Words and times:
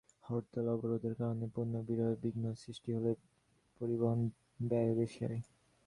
হরতাল-অবরোধের 0.23 1.13
কারণে 1.19 1.45
পণ্য 1.55 1.73
পরিবহনে 1.81 2.15
বিঘ্ন 2.23 2.43
সৃষ্টি 2.61 2.89
হলে 2.95 3.11
পরিবহন 3.81 4.19
ব্যয়ও 4.63 4.93
বেশি 4.99 5.19
হয়। 5.25 5.41